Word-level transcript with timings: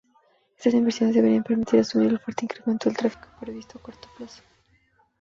Estas 0.57 0.73
inversiones 0.73 1.13
deberían 1.15 1.43
permitir 1.43 1.79
asumir 1.79 2.07
el 2.09 2.19
fuerte 2.19 2.45
incremento 2.45 2.89
de 2.89 2.95
tráfico 2.95 3.27
previsto 3.39 3.77
a 3.77 3.81
corto 3.83 4.09
plazo. 4.17 4.41